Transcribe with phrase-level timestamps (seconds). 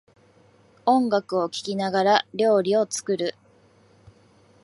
[0.87, 3.35] 音楽を聴きながら料理を作る